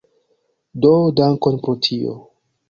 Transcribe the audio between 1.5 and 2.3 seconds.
pro tio